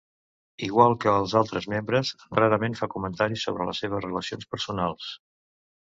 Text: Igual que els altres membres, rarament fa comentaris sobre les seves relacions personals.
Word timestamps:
Igual 0.67 0.95
que 1.03 1.13
els 1.17 1.35
altres 1.41 1.67
membres, 1.75 2.13
rarament 2.41 2.79
fa 2.83 2.91
comentaris 2.97 3.47
sobre 3.49 3.71
les 3.71 3.87
seves 3.87 4.05
relacions 4.11 4.53
personals. 4.57 5.17